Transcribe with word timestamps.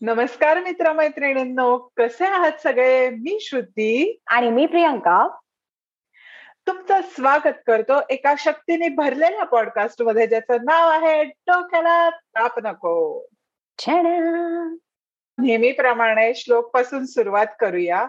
नमस्कार 0.00 0.60
मित्रमैत्रिणींनो 0.60 1.88
कसे 1.96 2.24
आहात 2.24 2.52
सगळे? 2.62 3.10
मी 3.10 3.38
श्रुती. 3.40 4.20
आणि 4.26 4.50
मी 4.50 4.66
प्रियंका. 4.66 5.28
तुमचं 6.66 7.00
स्वागत 7.02 7.54
करतो 7.66 7.92
एका 8.10 8.34
शक्तीने 8.38 8.88
भरलेल्या 8.88 9.44
पॉडकास्टमध्ये 9.44 10.26
ज्याचं 10.26 10.56
नाव 10.56 10.88
आहे 10.88 11.24
डोक्याला 11.24 12.10
ताप 12.10 12.58
नको. 12.58 13.26
नेहमीप्रमाणे 15.38 16.34
श्लोकपासून 16.34 17.06
सुरुवात 17.06 17.46
करूया. 17.60 18.06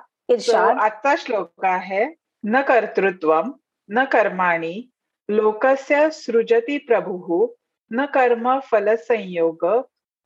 आजचा 0.82 1.16
श्लोक 1.18 1.66
आहे 1.66 2.16
न 2.44 2.62
कर्तृत्व 2.62 3.42
न 3.90 4.04
कर्माणी 4.04 4.90
लोकस्य 5.30 6.10
सृजती 6.10 6.78
प्रभू 6.78 7.54
न 7.92 8.06
कर्म 8.06 8.60
फलसंयोग 8.60 9.66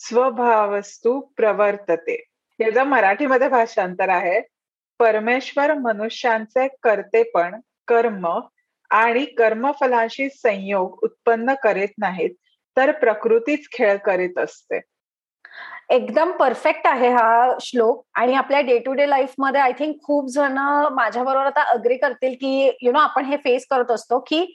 स्वभावस्तू 0.03 1.19
प्रवर्तते. 1.37 2.15
याचं 2.59 2.83
मराठीमध्ये 2.83 3.47
भाषांतर 3.49 4.09
आहे 4.09 4.39
परमेश्वर 4.99 5.73
मनुष्यांचे 5.73 6.67
करतेपण 6.83 7.59
कर्म 7.87 8.27
आणि 8.91 9.25
कर्मफलाशी 9.37 10.29
संयोग 10.29 11.03
उत्पन्न 11.03 11.53
करीत 11.63 11.93
नाहीत 11.97 12.35
तर 12.77 12.91
प्रकृतीच 12.91 13.67
खेळ 13.71 13.97
करीत 13.97 14.37
असते. 14.37 14.79
एकदम 15.89 16.31
परफेक्ट 16.31 16.87
आहे 16.87 17.09
हा 17.09 17.57
श्लोक 17.61 18.03
आणि 18.15 18.33
आपल्या 18.33 18.59
डे 18.61 18.77
टू 18.79 18.93
डे 18.93 19.09
लाईफमध्ये 19.09 19.61
आय 19.61 19.71
थिंक 19.79 19.95
खूप 20.03 20.29
जण 20.31 20.57
माझ्याबरोबर 20.93 21.45
आता 21.45 21.63
अग्री 21.71 21.97
करतील 21.97 22.33
की 22.33 22.71
यु 22.81 22.91
नो 22.91 22.99
आपण 22.99 23.25
हे 23.25 23.37
फेस 23.37 23.65
करत 23.69 23.91
असतो 23.91 24.19
की 24.27 24.45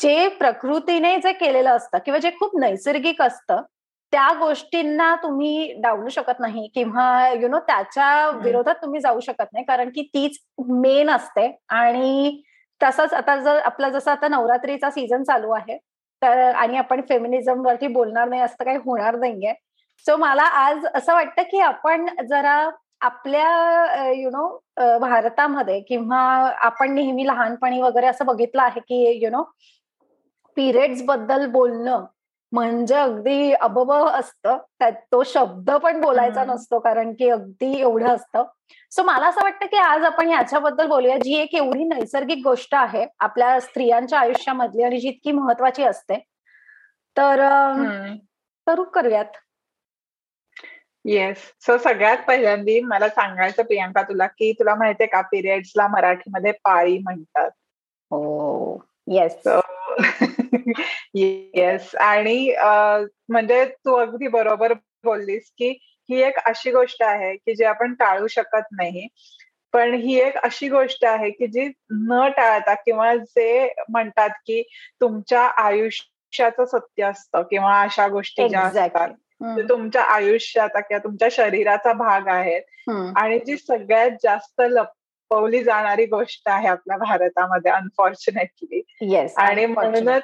जे 0.00 0.28
प्रकृतीने 0.28 1.16
जे 1.16 1.32
केलेलं 1.32 1.70
असतं 1.70 1.98
किंवा 2.04 2.18
जे 2.18 2.30
खूप 2.30 2.58
नैसर्गिक 2.60 3.22
असतं 3.22 3.62
त्या 4.12 4.28
गोष्टींना 4.38 5.14
तुम्ही 5.22 5.72
डावलू 5.82 6.08
शकत 6.08 6.40
नाही 6.40 6.66
किंवा 6.74 7.28
यु 7.40 7.48
नो 7.48 7.58
त्याच्या 7.66 8.28
विरोधात 8.42 8.74
तुम्ही 8.82 9.00
जाऊ 9.00 9.20
शकत 9.20 9.52
नाही. 9.52 9.64
कारण 9.64 9.88
की 9.90 10.02
तीच 10.14 10.38
मेन 10.70 11.10
असते. 11.10 11.46
आणि 11.70 12.42
तसंच 12.80 13.12
आता 13.14 13.36
जर 13.36 13.58
आपला 13.64 13.88
जसं 13.90 14.10
आता 14.10 14.28
नवरात्रीचा 14.28 14.90
सीझन 14.90 15.22
चालू 15.24 15.50
आहे 15.52 15.76
तर 16.22 16.38
आणि 16.50 16.76
आपण 16.78 17.00
फेमिनिझम 17.08 17.66
वरती 17.66 17.86
बोलणार 17.88 18.28
नाही 18.28 18.42
असं 18.42 18.64
काही 18.64 18.76
होणार 18.84 19.16
नाहीये. 19.18 19.54
सो 20.06 20.16
मला 20.16 20.42
आज 20.42 20.86
असं 20.94 21.12
वाटतं 21.14 21.42
की 21.50 21.60
आपण 21.60 22.06
जरा 22.28 22.56
आपल्या 23.00 24.10
यु 24.12 24.30
नो 24.30 24.46
भारतामध्ये 25.00 25.80
किंवा 25.80 26.20
आपण 26.66 26.92
नेहमी 26.94 27.26
लहानपणी 27.26 27.80
वगैरे 27.82 28.06
असं 28.06 28.26
बघितलं 28.26 28.62
आहे 28.62 28.80
की 28.80 29.04
यु 29.24 29.30
नो 29.30 29.42
पिरियड्सबद्दल 30.56 31.46
बोलणं 31.50 32.04
म्हणजे 32.52 32.94
अगदी 32.94 33.52
अबब 33.52 33.92
असतं. 33.92 34.58
त्यात 34.78 34.92
तो 34.92 35.22
शब्द 35.22 35.70
पण 35.70 36.00
बोलायचा 36.00 36.44
नसतो 36.44 36.78
कारण 36.78 37.12
की 37.12 37.28
अगदी 37.28 37.80
एवढं 37.80 38.06
असतं. 38.06 38.44
सो 38.90 39.02
मला 39.02 39.28
असं 39.28 39.40
वाटतं 39.42 39.66
की 39.66 39.76
आज 39.76 40.02
आपण 40.02 40.30
याच्याबद्दल 40.30 40.86
बोलूया 40.86 41.16
जी 41.16 41.34
एक 41.34 41.54
एवढी 41.54 41.84
नैसर्गिक 41.84 42.40
गोष्ट 42.44 42.74
आहे 42.74 43.06
आपल्या 43.18 43.60
स्त्रियांच्या 43.60 44.18
आयुष्यामधली 44.18 44.82
आणि 44.82 44.98
जी 45.00 45.08
इतकी 45.08 45.32
महत्वाची 45.32 45.82
असते. 45.82 46.18
तर 47.16 47.36
करू 48.66 48.84
करूयात. 48.84 49.24
येस 51.04 51.36
सो 51.60 51.78
सगळ्यात 51.78 52.18
पहिल्यांदी 52.28 52.80
मला 52.80 53.08
सांगायचं 53.08 53.62
प्रियांका 53.62 54.02
तुला 54.02 54.26
की 54.26 54.52
तुला 54.52 54.74
माहितीये 54.74 55.06
का 55.06 55.20
पिरियड्सला 55.20 55.86
मराठीमध्ये 55.88 56.52
पाळी 56.52 56.98
म्हणतात. 56.98 57.50
हो. 58.10 58.51
येस 59.06 59.42
येस 61.14 61.94
आणि 62.00 62.54
म्हणजे 63.28 63.64
तू 63.64 63.94
अगदी 63.94 64.28
बरोबर 64.28 64.72
बोललीस 65.04 65.52
की 65.58 65.78
ही 66.10 66.22
एक 66.22 66.36
अशी 66.36 66.70
गोष्ट 66.70 67.02
आहे 67.02 67.36
की 67.36 67.54
जी 67.54 67.64
आपण 67.64 67.94
टाळू 67.94 68.26
शकत 68.26 68.66
नाही. 68.72 69.08
पण 69.72 69.94
ही 69.94 70.20
एक 70.20 70.36
अशी 70.36 70.68
गोष्ट 70.68 71.04
आहे 71.04 71.30
की 71.30 71.46
जी 71.46 71.72
न 71.90 72.28
टाळता 72.36 72.74
किंवा 72.74 73.14
जे 73.14 73.74
म्हणतात 73.88 74.30
की 74.30 74.62
तुमच्या 75.00 75.42
आयुष्याचं 75.42 76.64
सत्य 76.64 77.04
असतं 77.04 77.42
किंवा 77.42 77.80
अशा 77.80 78.08
गोष्टी 78.08 78.48
ज्या 78.48 78.60
असतात 78.60 79.08
तुमच्या 79.68 80.02
आयुष्याचा 80.02 80.80
किंवा 80.80 81.04
तुमच्या 81.04 81.28
शरीराचा 81.30 81.92
भाग 81.92 82.28
आहेत 82.28 82.62
आणि 83.16 83.38
जी 83.38 83.56
सगळ्यात 83.56 84.10
जास्त 84.22 84.62
लपवली 85.32 85.62
जाणारी 85.62 86.06
गोष्ट 86.06 86.48
आहे 86.48 86.68
आपल्या 86.68 86.96
भारतामध्ये 86.96 87.72
अनफॉर्च्युनेटली 87.72 88.82
आणि 89.38 89.66
म्हणूनच 89.66 90.22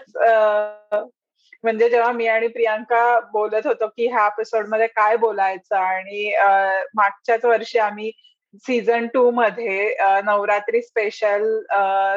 म्हणजे 1.65 1.89
जेव्हा 1.91 2.13
मी 2.13 2.27
आणि 2.27 2.47
प्रियांका 2.47 3.21
बोलत 3.21 3.67
होतो 3.67 3.87
की 3.87 4.07
ह्या 4.07 4.27
एपिसोडमध्ये 4.27 4.87
काय 4.87 5.17
बोलायचं 5.17 5.77
आणि 5.77 6.33
मागच्याच 6.95 7.45
वर्षी 7.45 7.79
आम्ही 7.79 8.11
सीझन 8.67 9.07
टू 9.07 9.31
मध्ये 9.31 9.95
नवरात्री 10.25 10.83
स्पेशल 10.83 11.43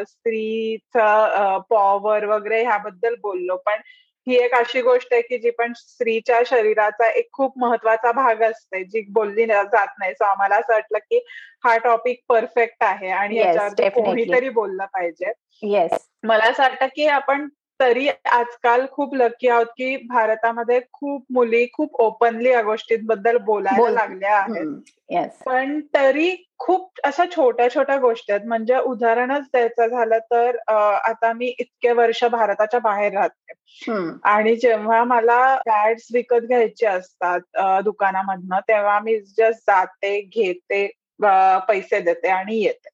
स्त्रीचं 0.07 1.57
पॉवर 1.69 2.25
वगैरे 2.25 2.63
ह्याबद्दल 2.63 3.15
बोललो. 3.21 3.55
पण 3.55 3.81
ही 4.27 4.35
एक 4.35 4.53
अशी 4.53 4.81
गोष्ट 4.81 5.07
आहे 5.11 5.21
की 5.21 5.37
जी 5.37 5.49
पण 5.49 5.73
स्त्रीच्या 5.73 6.39
शरीराचा 6.45 7.09
एक 7.09 7.29
खूप 7.33 7.53
महत्त्वाचा 7.57 8.11
भाग 8.11 8.41
असते 8.41 8.83
जी 8.83 9.05
बोलली 9.09 9.45
जात 9.45 9.87
नाही. 9.99 10.13
सो 10.13 10.23
आम्हाला 10.23 10.55
असं 10.55 10.73
वाटलं 10.73 10.97
की 10.97 11.25
हा 11.63 11.77
टॉपिक 11.77 12.21
परफेक्ट 12.29 12.83
आहे 12.83 13.09
आणि 13.09 13.35
याच्यावर 13.35 13.89
कोणीतरी 13.89 14.49
बोललं 14.49 14.85
पाहिजे. 14.85 15.31
येस 15.63 15.91
मला 16.23 16.43
असं 16.43 16.63
वाटतं 16.63 16.85
की 16.85 17.07
आपण 17.07 17.47
तरी 17.81 18.07
आजकाल 18.31 18.85
खूप 18.91 19.15
लकी 19.15 19.47
आहोत 19.47 19.65
की 19.65 19.95
भारतामध्ये 20.09 20.79
खूप 20.93 21.25
मुली 21.31 21.65
खूप 21.73 21.95
ओपनली 22.01 22.49
या 22.49 22.61
गोष्टींबद्दल 22.61 23.37
बोलायला 23.37 23.89
लागल्या 23.89 24.35
आहेत. 24.37 24.65
पण 25.45 25.79
तरी 25.95 26.35
खूप 26.59 26.99
अशा 27.03 27.25
छोट्या 27.35 27.69
छोट्या 27.69 27.97
गोष्टी 27.97 28.31
आहेत. 28.33 28.45
म्हणजे 28.47 28.77
उदाहरणच 28.77 29.43
द्यायचं 29.43 29.87
झालं 29.87 30.17
तर 30.31 30.57
आता 30.69 31.33
मी 31.33 31.53
इतके 31.59 31.91
वर्ष 31.91 32.23
भारताच्या 32.23 32.79
बाहेर 32.79 33.13
राहते. 33.13 33.53
आणि 34.23 34.55
जेव्हा 34.55 35.03
मला 35.03 35.55
पॅड्स 35.55 36.07
विकत 36.13 36.47
घ्यायचे 36.47 36.85
असतात 36.85 37.81
दुकानामधनं 37.83 38.59
तेव्हा 38.59 38.99
मी 38.99 39.19
जस्ट 39.19 39.61
जाते 39.67 40.19
घेते 40.21 40.87
पैसे 41.67 41.99
देते 41.99 42.27
आणि 42.27 42.61
येते. 42.61 42.89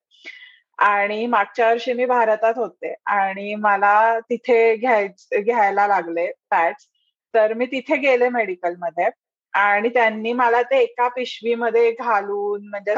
आणि 0.78 1.26
मागच्या 1.26 1.70
वर्षी 1.70 1.94
मी 1.94 2.06
भारतात 2.06 2.54
होते 2.56 2.96
आणि 3.06 3.56
मला 3.56 4.20
तिथे 4.20 4.76
घ्याय 4.76 5.08
घ्यायला 5.40 5.88
लागले 5.88 6.32
पॅड्स 6.50 6.88
तर 7.34 7.54
मी 7.54 7.66
तिथे 7.66 7.96
गेले 7.96 8.30
मेडिकलमध्ये 8.30 9.10
आणि 9.54 9.90
त्यांनी 9.90 10.34
मला 10.34 10.62
ते 10.62 10.80
एका 10.80 11.08
पिशवीमध्ये 11.08 11.92
घालून 11.92 12.68
म्हणजे 12.70 12.94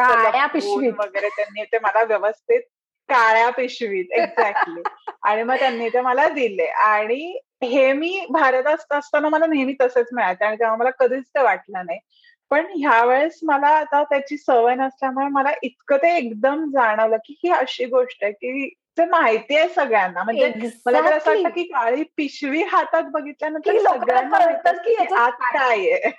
वगैरे 0.89 1.29
त्यांनी 1.29 1.63
ते 1.63 1.79
मला 1.79 2.03
व्यवस्थित 2.03 2.61
काळ्या 3.09 3.49
पिशवीत 3.49 4.05
एक्झॅक्टली 4.11 4.81
आणि 5.23 5.43
मग 5.43 5.55
त्यांनी 5.55 5.89
ते 5.89 6.01
मला 6.01 6.27
दिले. 6.27 6.65
आणि 6.65 7.39
हे 7.63 7.93
मी 7.93 8.25
भारतात 8.29 8.93
असताना 8.93 9.29
मला 9.29 9.45
नेहमी 9.45 9.73
तसंच 9.81 10.07
मिळायचं 10.11 10.45
आणि 10.45 10.55
तेव्हा 10.55 10.75
मला 10.75 10.89
कधीच 10.89 11.23
ते 11.23 11.43
वाटलं 11.43 11.85
नाही. 11.85 11.99
पण 12.49 12.65
ह्या 12.75 13.05
वेळेस 13.05 13.39
मला 13.43 13.67
आता 13.67 14.03
त्याची 14.03 14.37
सवय 14.37 14.75
नसल्यामुळे 14.75 15.27
मला 15.27 15.49
इतकं 15.63 15.97
ते 15.97 16.17
एकदम 16.17 16.69
जाणवलं 16.69 17.17
की 17.17 17.39
ही 17.43 17.51
अशी 17.51 17.85
गोष्ट 17.85 18.23
आहे 18.23 18.31
की 18.31 18.69
ते 18.97 19.05
माहिती 19.05 19.57
आहे 19.57 19.69
सगळ्यांना. 19.69 20.23
म्हणजे 20.23 20.53
मला 20.85 21.01
तर 21.01 21.13
असं 21.13 21.31
वाटतं 21.31 21.49
की 21.49 21.63
काळी 21.63 22.03
पिशवी 22.17 22.63
हातात 22.63 23.03
बघितल्यानंतर 23.03 23.77
सगळ्यांना 23.79 24.71
की 24.71 24.95
आत 24.95 25.31
काय 25.31 25.77
आहे. 25.77 26.11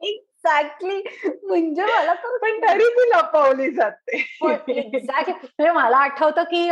एक्झॅक्टली 0.00 1.02
म्हणजे 1.44 1.84
मला 1.84 2.12
पण 2.12 2.60
तरी 2.62 2.88
ती 2.88 3.08
लपवली 3.08 3.70
जाते. 3.70 4.16
एक्झॅक्टली 4.68 5.32
म्हणजे 5.32 5.70
मला 5.70 5.96
आठवतं 5.96 6.42
की 6.42 6.66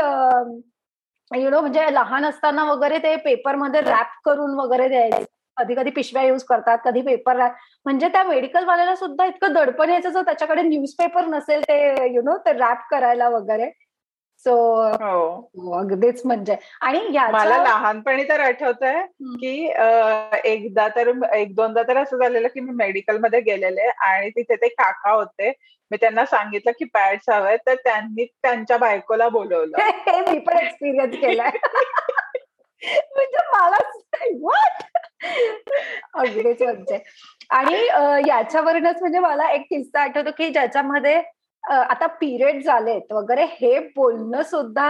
यु 1.42 1.50
नो 1.50 1.60
म्हणजे 1.60 1.94
लहान 1.94 2.24
असताना 2.24 2.64
वगैरे 2.64 2.98
ते 2.98 3.16
पेपरमध्ये 3.16 3.80
रॅप 3.80 4.20
करून 4.24 4.54
वगैरे 4.54 4.88
द्यायचे. 4.88 5.33
कधी 5.56 5.74
कधी 5.74 5.90
पिशव्या 5.90 6.22
युज 6.22 6.44
करतात 6.44 6.78
कधी 6.84 7.00
पेपर 7.00 7.36
म्हणजे 7.36 8.08
त्या 8.08 8.22
मेडिकल 8.22 8.64
वाल्याला 8.64 8.96
सुद्धा 8.96 9.26
इतकं 9.26 9.52
दडपण 9.52 9.90
यायचं 9.90 10.08
जर 10.08 10.22
त्याच्याकडे 10.22 10.62
न्यूजपेपर 10.62 11.24
नसेल 11.24 11.62
ते 11.62 12.14
यु 12.14 12.22
नो 12.22 12.36
ते 12.36 12.52
रॅप 12.52 12.78
करायला 12.90 13.28
वगैरे. 13.28 13.70
सो 14.46 14.54
हो. 14.92 15.78
अगदीच 15.78 16.22
म्हणजे. 16.24 16.56
आणि 16.80 17.00
मला 17.32 17.62
लहानपणी 17.62 18.24
तर 18.24 18.40
आठवत 18.40 18.82
आहे 18.82 19.02
की 19.36 19.66
एकदा 20.48 20.88
तर 20.88 21.10
एक 21.34 21.54
दोनदा 21.54 21.82
तर 21.82 21.96
असं 21.96 22.16
झालेलं 22.16 22.48
की 22.48 22.60
मी 22.60 22.70
मेडिकलमध्ये 22.70 23.40
गेलेले 23.40 23.88
आणि 23.88 24.30
तिथे 24.30 24.56
ते 24.56 24.68
काका 24.68 25.10
होते. 25.10 25.52
मी 25.90 25.96
त्यांना 25.96 26.24
सांगितलं 26.24 26.72
की 26.78 26.84
पॅड्स 26.84 27.30
हवे 27.30 27.56
तर 27.56 27.74
त्यांनी 27.74 28.24
त्यांच्या 28.24 28.76
बायकोला 28.76 29.28
बोलवलं. 29.28 29.76
हे 30.08 30.20
मी 30.20 30.38
पण 30.38 30.58
एक्सपिरियन्स 30.58 31.16
केलाय. 31.16 31.50
म्हणजे 32.84 33.38
मला 33.52 33.76
अगदीच 36.14 36.62
म्हणजे 36.62 36.98
आणि 37.50 37.86
याच्यावरूनच 38.28 39.00
म्हणजे 39.00 39.18
मला 39.18 39.50
एक 39.50 39.60
किस्सा 39.60 40.00
आठवतो 40.00 40.30
की 40.38 40.48
ज्याच्यामध्ये 40.48 41.22
आता 41.70 42.06
पिरियड 42.06 42.64
झालेत 42.64 43.12
वगैरे 43.12 43.44
हे 43.50 43.78
बोलणं 43.78 44.42
सुद्धा 44.42 44.88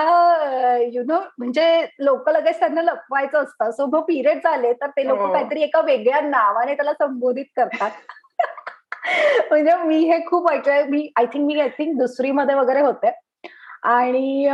यु 0.92 1.02
नो 1.06 1.18
म्हणजे 1.38 1.86
लोक 1.98 2.28
लगेच 2.28 2.58
त्यांना 2.58 2.82
लपवायचं 2.82 3.42
असतं. 3.42 3.70
सो 3.70 3.86
मग 3.86 4.02
पिरियड 4.02 4.38
झाले 4.38 4.72
तर 4.72 4.86
ते 4.86 5.06
लोक 5.08 5.18
काहीतरी 5.18 5.62
एका 5.62 5.80
वेगळ्या 5.80 6.20
नावाने 6.20 6.74
त्याला 6.74 6.92
संबोधित 6.92 7.44
करतात. 7.56 7.90
म्हणजे 9.50 9.76
मी 9.76 9.98
हे 9.98 10.18
खूप 10.26 10.50
ऐकलंय. 10.50 10.82
मी 10.82 11.12
आय 11.16 11.26
थिंक 11.26 11.46
मी 11.46 11.60
आय 11.60 11.68
थिंक 11.68 11.98
दुसरी 11.98 12.30
मध्ये 12.30 12.54
वगैरे 12.54 12.80
होते. 12.80 13.10
आणि 13.82 14.48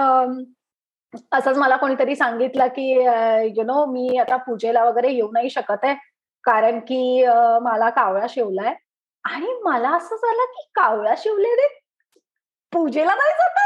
असंच 1.33 1.59
मला 1.59 1.77
कोणीतरी 1.77 2.17
सांगितलं 2.17 2.67
की 2.67 2.91
यु 3.57 3.63
नो 3.63 3.85
मी 3.87 4.17
आता 4.19 4.37
पूजेला 4.37 4.85
वगैरे 4.85 5.13
येऊ 5.13 5.31
नाही 5.33 5.51
शकत 5.51 5.85
आहे. 5.85 5.95
कारण 6.45 6.79
की 6.79 7.25
मला 7.63 7.91
कावळा 7.91 8.27
शिवलाय. 8.29 8.75
आणि 9.25 9.61
मला 9.63 9.91
असं 9.97 10.17
झालं 10.17 10.45
की 10.45 10.63
कावळा 10.75 11.15
शिवले 11.19 11.55
रे. 11.55 11.69
पूजेला 12.73 13.15
नाही 13.15 13.31
जात 13.31 13.59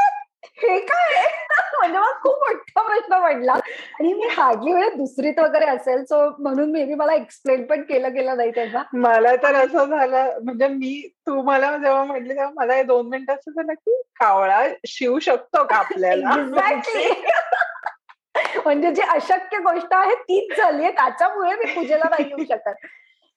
हे 0.44 0.78
काय? 0.78 1.22
म्हणजे 1.78 1.98
मला 1.98 2.12
खूप 2.12 2.34
मोठा 2.34 2.82
प्रश्न 2.82 3.22
पडला. 3.22 3.52
आणि 4.00 4.12
मी 4.12 4.28
हार्डली 4.28 4.72
वेळ 4.72 4.88
दुसरीत 4.88 5.38
वगैरे 5.38 5.66
असेल 5.66 6.04
सो 6.04 6.28
म्हणून 6.38 6.70
मे 6.70 6.84
बी 6.84 6.94
मला 6.94 7.14
एक्सप्लेन 7.14 7.66
पण 7.66 7.82
केलं 7.82 8.14
गेलं 8.14 8.36
नाही 8.36 8.50
तेव्हा. 8.50 8.82
मला 8.92 9.36
तर 9.36 9.54
असं 9.54 9.84
झालं 9.84 10.38
म्हणजे 10.44 10.68
मी 10.68 11.08
तू 11.26 11.42
मला 11.42 11.76
जेव्हा 11.76 12.04
म्हटली 12.04 12.28
तेव्हा 12.28 12.50
मला 12.54 12.82
दोन 12.82 13.08
मिनिट 13.08 13.30
असं 13.30 13.50
झालं 13.50 13.72
की 13.72 14.02
कावळा 14.20 14.66
शिवू 14.86 15.18
शकतो 15.18 15.64
का 15.64 15.76
आपल्याला? 15.76 16.30
म्हणजे 18.64 18.90
जी 18.94 19.02
अशक्य 19.02 19.58
गोष्ट 19.58 19.94
आहे 19.94 20.14
तीच 20.14 20.56
झाली 20.56 20.82
आहे. 20.82 20.92
त्याच्यामुळे 20.92 21.54
मी 21.54 21.74
पूजेला 21.74 22.08
नाही 22.10 22.24
येऊ 22.28 22.44
शकत. 22.44 22.86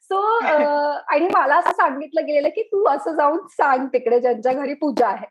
सो 0.04 0.22
आणि 1.08 1.28
मला 1.34 1.56
असं 1.56 1.72
सांगितलं 1.72 2.26
गेलेलं 2.26 2.50
की 2.50 2.64
तू 2.64 2.86
असं 2.88 3.16
जाऊन 3.16 3.38
सांग 3.48 3.88
तिकडे 3.88 4.20
ज्यांच्या 4.20 4.54
घरी 4.54 4.74
पूजा 4.74 5.08
आहे. 5.08 5.26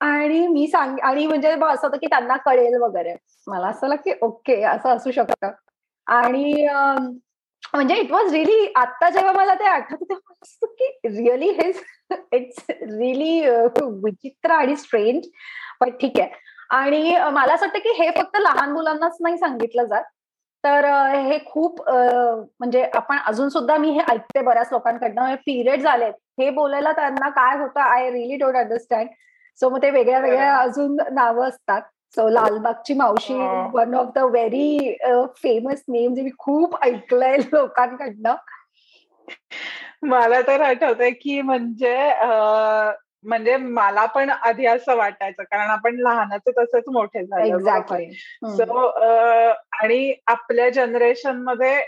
आणि 0.00 0.46
मी 0.46 0.66
सांग 0.68 0.98
आणि 1.04 1.26
म्हणजे 1.26 1.48
असं 1.48 1.86
होतं 1.86 1.96
की 1.96 2.06
त्यांना 2.06 2.36
कळेल 2.44 2.74
वगैरे. 2.82 3.14
मला 3.46 3.66
असं 3.68 3.94
की 4.04 4.12
ओके 4.22 4.62
असं 4.64 4.96
असू 4.96 5.10
शकतं. 5.10 5.50
आणि 6.06 6.66
म्हणजे 7.72 7.94
इट 8.00 8.12
वॉज 8.12 8.32
रिअली 8.32 8.72
आता 8.76 9.08
जेव्हा 9.10 9.32
मला 9.32 9.54
ते 9.54 9.64
आठवत 9.64 10.02
तेव्हा 10.10 10.66
की 10.78 11.08
रिअली 11.08 11.50
हे 11.60 11.70
इट्स 12.36 12.64
रिअली 12.70 13.40
विचित्र 14.04 14.50
आणि 14.52 14.76
स्ट्रेंज 14.76 15.26
पण 15.80 15.90
ठीक 16.00 16.20
आहे. 16.20 16.30
आणि 16.70 17.16
मला 17.32 17.54
असं 17.54 17.66
वाटतं 17.66 17.78
की 17.78 17.92
हे 18.02 18.10
फक्त 18.16 18.36
लहान 18.40 18.72
मुलांनाच 18.72 19.16
नाही 19.20 19.38
सांगितलं 19.38 19.84
जात. 19.84 20.02
तर 20.64 20.84
हे 21.14 21.38
खूप 21.46 21.80
म्हणजे 21.88 22.82
आपण 22.94 23.18
अजून 23.26 23.48
सुद्धा 23.48 23.76
मी 23.76 23.90
हे 23.90 24.00
ऐकते 24.12 24.40
बऱ्याच 24.42 24.68
लोकांकडनं. 24.72 25.20
म्हणजे 25.20 25.36
पिरियड 25.46 25.82
झालेत. 25.82 26.12
हे 26.40 26.50
बोलायला 26.50 26.92
त्यांना 26.92 27.28
काय 27.28 27.58
होतं 27.58 27.80
I 27.80 28.10
really 28.10 28.36
don't 28.36 28.56
understand 28.56 29.08
so 29.58 29.68
मग 29.70 29.82
ते 29.82 29.90
वेगळ्या 29.90 30.18
वेगळ्या 30.20 30.56
अजून 30.56 30.96
नावं 31.12 31.48
असतात. 31.48 31.82
सो 32.16 32.28
लालबागची 32.28 32.94
मावशी 32.94 33.34
one 33.74 33.94
of 33.94 34.06
the 34.14 34.18
very 34.18 34.96
famous 35.42 35.82
name 35.88 36.14
जे 36.14 36.22
मी 36.22 36.30
खूप 36.38 36.82
ऐकलंय 36.84 37.36
लोकांकडनं. 37.52 38.34
मला 40.02 40.40
तर 40.40 40.60
आठवतंय 40.60 41.10
की 41.10 41.40
म्हणजे 41.40 41.96
म्हणजे 43.24 43.56
मला 43.56 44.04
पण 44.06 44.30
आधी 44.30 44.66
असं 44.66 44.96
वाटायचं 44.96 45.42
कारण 45.42 45.70
आपण 45.70 45.96
लहानच 45.96 46.48
तसंच 46.58 46.84
मोठे 46.92 47.24
झाले 47.26 48.10
सो 48.56 48.86
आणि 49.72 50.14
आपल्या 50.26 50.68
जनरेशनमध्ये 50.70 51.80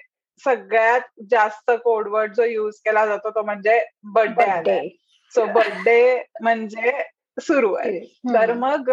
सगळ्यात 0.44 1.00
जास्त 1.30 1.70
कोडवर्ड 1.84 2.32
जो 2.32 2.44
युज 2.44 2.74
केला 2.74 3.06
जातो 3.06 3.30
तो 3.30 3.42
म्हणजे 3.42 3.80
बर्थडे 4.04 4.78
सो 5.32 5.44
बर्थडे 5.44 6.22
म्हणजे 6.40 7.02
सुरू 7.40 7.74
आहे. 7.74 8.00
तर 8.34 8.52
मग 8.52 8.90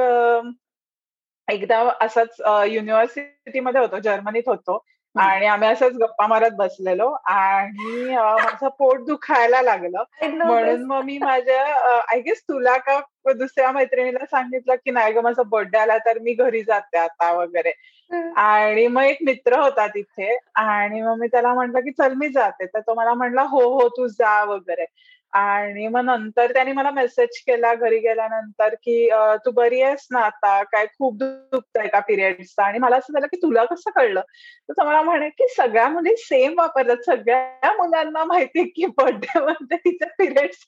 एकदा 1.52 1.90
असंच 2.02 2.42
युनिव्हर्सिटीमध्ये 2.68 3.82
होतो 3.82 4.00
जर्मनीत 4.00 4.44
होतो 4.48 4.86
आणि 5.16 5.46
आम्ही 5.46 5.70
असंच 5.70 5.94
गप्पा 5.94 6.28
मारत 6.28 6.52
बसलेलो 6.52 7.08
आणि 7.26 8.16
माझं 8.16 8.68
पोट 8.68 9.06
दुखायला 9.06 9.62
लागलं. 9.62 10.04
म्हणून 10.46 10.84
मग 10.84 11.04
मी 11.04 11.18
माझ्या 11.18 11.64
आय 12.12 12.20
गेस 12.20 12.42
तुला 12.42 12.78
का 12.78 13.00
दुसऱ्या 13.34 13.72
मैत्रिणीला 13.72 14.26
सांगितलं 14.26 14.76
की 14.76 14.92
नाही 14.92 15.14
ग 15.14 15.18
माझा 15.18 15.44
बर्थडे 15.44 15.78
आला 15.78 15.98
तर 15.98 16.20
मी 16.20 16.34
घरी 16.34 16.62
जाते 16.62 16.98
आता 16.98 17.32
वगैरे. 17.32 17.72
आणि 18.36 18.88
मग 18.88 19.04
एक 19.04 19.18
मित्र 19.26 19.60
होता 19.60 19.88
तिथे 19.88 20.38
आणि 20.56 21.02
मग 21.02 21.16
मी 21.20 21.28
त्याला 21.28 21.54
म्हटलं 21.54 21.80
की 21.80 21.92
चल 21.92 22.14
मी 22.14 22.30
जाते. 22.30 22.66
तर 22.66 22.80
तो 22.80 22.94
मला 22.94 23.14
म्हणला 23.14 23.42
हो 23.42 23.80
हो 23.80 23.88
तू 23.90 24.08
जा 24.08 24.44
वगैरे. 24.44 24.86
आणि 25.34 25.88
मग 25.88 26.02
नंतर 26.02 26.52
त्यांनी 26.54 26.72
मला 26.72 26.92
मेसेज 26.92 27.40
केला 27.48 27.74
घरी 27.76 27.98
गेल्यानंतर 28.00 28.74
की 28.76 29.10
तू 29.46 29.52
बरी 29.52 29.82
आहेस 29.82 30.08
ना 30.12 30.20
आता? 30.20 30.62
काय 30.64 30.86
खूप 30.88 31.18
दुखतंय 31.18 31.88
का 31.88 32.00
पिरियड्सचा 32.00 32.66
आणि 32.66 32.80
मला 32.80 32.98
असं 32.98 33.14
झालं 33.14 33.28
की 33.28 33.38
तुला 33.38 33.66
कसं 33.66 33.92
कळलं? 33.92 34.22
तर 34.70 34.84
मला 34.84 35.02
म्हणे 35.02 35.30
की 35.30 35.48
सगळ्या 35.48 35.88
मुली 35.90 36.16
सेम 36.18 36.54
वापरतात. 36.58 37.04
सगळ्या 37.06 37.74
मुलांना 37.74 38.24
माहिती 38.24 38.64
की 38.70 38.86
बर्थडे 38.86 39.40
मध्ये 39.40 39.78
तिच्या 39.78 40.08
पिरियड्स 40.18 40.66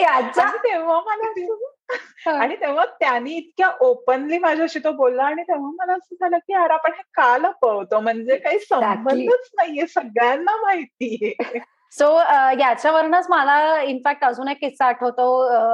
याचा 0.00 0.46
तेव्हा 0.56 1.00
मला 1.06 2.38
आणि 2.38 2.54
तेव्हा 2.56 2.84
त्यांनी 3.00 3.34
इतक्या 3.34 3.70
ओपनली 3.80 4.38
माझ्याशी 4.38 4.78
तो 4.78 4.92
बोलला 4.92 5.24
आणि 5.24 5.42
तेव्हा 5.42 5.70
मला 5.70 5.92
असं 5.92 6.14
झालं 6.14 6.38
की 6.38 6.52
यार 6.52 6.70
आपण 6.70 6.92
हे 6.92 7.02
का 7.14 7.36
लपवतो? 7.38 8.00
म्हणजे 8.00 8.36
काही 8.36 8.58
संबंधच 8.58 9.50
नाहीये. 9.54 9.86
सगळ्यांना 9.86 10.56
माहितीये. 10.56 11.58
सो 11.92 12.06
uh, 12.06 12.60
याच्यावरूनच 12.60 13.26
मला 13.30 13.80
इनफॅक्ट 13.82 14.24
अजून 14.24 14.48
एक 14.48 14.58
किस्सा 14.60 14.86
आठवतो. 14.86 15.26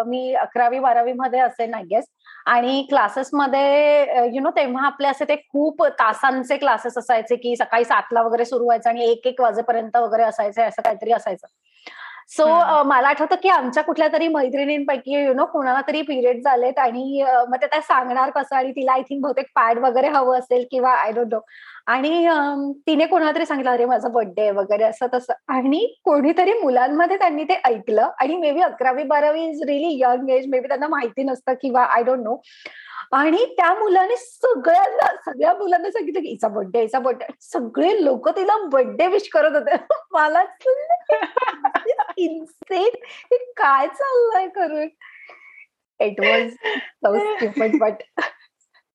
मी 0.06 0.34
अकरावी 0.34 0.78
बारावी 0.78 1.12
मध्ये 1.12 1.40
असे 1.40 1.66
नाही 1.66 1.84
गेस 1.84 2.04
आणि 2.46 2.82
क्लासेसमध्ये 2.90 4.28
यु 4.34 4.40
नो 4.42 4.50
तेव्हा 4.50 4.86
आपले 4.86 5.08
असे 5.08 5.24
ते 5.28 5.36
खूप 5.36 5.84
तासांचे 5.98 6.56
क्लासेस 6.56 6.98
असायचे 6.98 7.36
की 7.36 7.54
सकाळी 7.56 7.84
सातला 7.84 8.22
वगैरे 8.22 8.44
सुरू 8.44 8.64
व्हायचं 8.64 8.90
आणि 8.90 9.04
एक 9.10 9.26
एक 9.26 9.40
वाजेपर्यंत 9.40 9.96
वगैरे 9.96 10.22
असायचे 10.22 10.62
असं 10.62 10.82
काहीतरी 10.82 11.12
असायचं. 11.12 11.46
सो 12.30 12.44
मला 12.84 13.08
आठवतं 13.08 13.36
की 13.42 13.48
आमच्या 13.48 13.82
कुठल्या 13.82 14.08
तरी 14.08 14.26
मैत्रिणींपैकी 14.28 15.14
यु 15.16 15.32
नो 15.34 15.44
कोणाला 15.44 15.80
तरी 15.88 16.02
पिरियड 16.02 16.42
झालेत 16.44 16.78
आणि 16.78 17.22
मग 17.48 17.56
ते 17.56 17.66
त्या 17.66 17.80
सांगणार 17.80 18.30
कसं 18.30 18.56
आणि 18.56 18.70
तिला 18.70 18.92
आय 18.92 19.02
थिंक 19.02 19.22
बहुतेक 19.22 19.46
पॅड 19.54 19.78
वगैरे 19.78 20.08
हवं 20.08 20.38
असेल 20.38 20.64
किंवा 20.70 20.90
आय 20.92 21.12
डोंट 21.12 21.32
नो 21.32 21.40
आणि 21.86 22.26
तिने 22.86 23.06
कोणाला 23.06 23.32
तरी 23.32 23.46
सांगितलं 23.46 23.70
अरे 23.70 23.84
माझा 23.84 24.08
बर्थडे 24.08 24.50
वगैरे 24.50 24.84
असं 24.84 25.06
तसं. 25.14 25.32
आणि 25.48 25.86
कोणीतरी 26.04 26.52
मुलांमध्ये 26.52 27.16
त्यांनी 27.16 27.44
ते 27.44 27.60
ऐकलं 27.64 28.10
आणि 28.20 28.36
मे 28.36 28.50
बी 28.52 28.60
अकरावी 28.60 29.02
बारावी 29.04 29.44
is 29.44 29.62
really 29.62 29.96
young 30.02 30.30
age 30.30 30.46
maybe 30.60 30.68
त्यांना 30.68 30.88
माहिती 30.88 31.22
नसतं 31.22 31.54
किंवा 31.62 31.84
आय 31.84 32.02
डोंट 32.02 32.24
नो 32.24 32.40
आणि 33.12 33.44
त्या 33.56 33.72
मुलाने 33.74 34.16
सगळ्यांना 34.16 35.06
सगळ्या 35.24 35.52
मुलांना 35.54 35.90
सांगितलं 35.90 36.20
की 36.20 36.28
इचा 36.28 36.48
बर्थडे 36.48 36.82
इचा 36.82 36.98
बर्थडे 36.98 37.26
सगळे 37.42 38.04
लोक 38.04 38.28
तिला 38.28 38.56
बर्थडे 38.66 39.06
विश 39.06 39.28
करत 39.28 39.56
होते. 39.56 39.76
मला 40.12 40.42
इन्सेन 42.24 43.36
काय 43.56 43.86
चाललंय 43.86 44.48
करून? 44.48 44.88
इट 46.00 46.20
वॉज 46.20 46.54
बट 47.78 48.02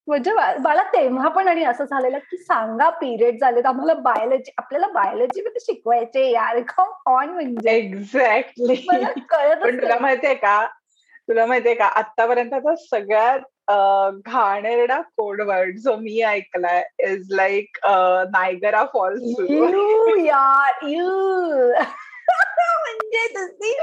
म्हणजे 0.08 0.32
मला 0.60 0.84
तेव्हा 0.84 1.30
पण 1.30 1.48
आणि 1.48 1.63
असं 1.63 1.86
झालेलं 1.86 2.18
की 2.32 2.38
सांगा 2.38 2.89
पिरियड 2.89 3.39
झालेत. 3.42 3.65
आम्हाला 3.65 3.94
बायोलॉजी 3.94 4.51
आपल्याला 4.58 4.88
बायोलॉजी 4.88 5.42
मध्ये 5.42 5.60
शिकवायचे 5.60 6.30
यार. 6.32 6.60
ऑन 6.80 7.30
म्हणजे. 7.30 7.70
एक्झॅक्टली 7.72 8.75
कळत 8.75 9.63
तुला 9.63 10.00
माहितीये 10.00 10.34
का? 10.34 10.65
तुला 11.27 11.46
माहितीये 11.46 11.75
का? 11.75 11.86
आतापर्यंत 11.86 12.68
सगळ्यात 12.80 13.39
घाणेरडा 14.25 15.00
कोड 15.01 15.42
वर्ड 15.42 15.77
जो 15.77 15.96
मी 15.96 16.22
ऐकलाय 16.22 16.84
इज 17.00 17.27
लाईक 17.32 17.77
नायगरा 18.32 18.84
फॉल्स 18.94 19.22
यार 20.25 20.86
म्हणजे 22.94 23.74